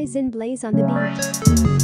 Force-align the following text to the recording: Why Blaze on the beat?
Why 0.00 0.06
Blaze 0.30 0.64
on 0.64 0.72
the 0.76 0.82
beat? 0.82 1.79